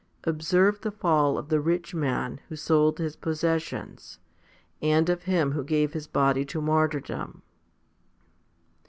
[0.23, 4.17] Observe the fall of the rich man who sold his possessions,
[4.81, 7.43] and of him who gave his body to martyrdom.